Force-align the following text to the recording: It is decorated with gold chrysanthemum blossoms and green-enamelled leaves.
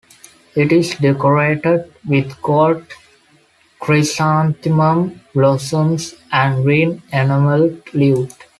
It 0.55 0.71
is 0.71 0.95
decorated 0.95 1.93
with 2.07 2.41
gold 2.41 2.83
chrysanthemum 3.79 5.21
blossoms 5.35 6.15
and 6.31 6.63
green-enamelled 6.63 7.81
leaves. 7.93 8.33